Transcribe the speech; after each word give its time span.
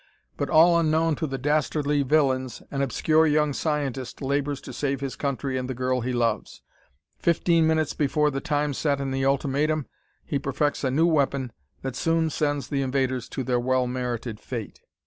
But, 0.35 0.49
all 0.49 0.79
unknown 0.79 1.13
to 1.17 1.27
the 1.27 1.37
dastardly 1.37 2.01
villains, 2.01 2.63
an 2.71 2.81
obscure 2.81 3.27
young 3.27 3.53
scientist 3.53 4.19
labors 4.19 4.59
to 4.61 4.73
save 4.73 4.99
his 4.99 5.15
country 5.15 5.59
and 5.59 5.69
the 5.69 5.75
girl 5.75 6.01
he 6.01 6.11
loves. 6.11 6.63
Fifteen 7.19 7.67
minutes 7.67 7.93
before 7.93 8.31
the 8.31 8.41
time 8.41 8.73
set 8.73 8.99
in 8.99 9.11
the 9.11 9.25
ultimatum 9.27 9.85
he 10.25 10.39
perfects 10.39 10.83
a 10.83 10.89
new 10.89 11.05
weapon 11.05 11.51
that 11.83 11.95
soon 11.95 12.31
sends 12.31 12.67
the 12.69 12.81
invaders 12.81 13.29
to 13.29 13.43
their 13.43 13.59
well 13.59 13.85
merited 13.85 14.39
fate. 14.39 14.81